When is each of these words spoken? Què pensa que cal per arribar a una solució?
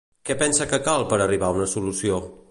Què 0.27 0.35
pensa 0.37 0.65
que 0.71 0.79
cal 0.87 1.05
per 1.11 1.19
arribar 1.27 1.51
a 1.53 1.57
una 1.59 1.69
solució? 1.75 2.19